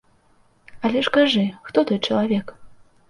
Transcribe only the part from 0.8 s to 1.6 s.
Але ж кажы,